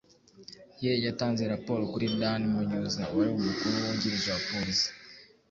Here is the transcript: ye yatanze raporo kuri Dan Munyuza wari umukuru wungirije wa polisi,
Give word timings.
ye 0.83 0.93
yatanze 1.05 1.41
raporo 1.53 1.81
kuri 1.91 2.05
Dan 2.21 2.41
Munyuza 2.53 3.03
wari 3.15 3.29
umukuru 3.37 3.73
wungirije 3.83 4.29
wa 4.35 4.41
polisi, 4.49 4.89